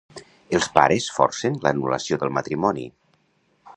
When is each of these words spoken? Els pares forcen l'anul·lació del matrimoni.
Els 0.59 0.69
pares 0.77 1.09
forcen 1.17 1.59
l'anul·lació 1.67 2.19
del 2.25 2.33
matrimoni. 2.39 2.87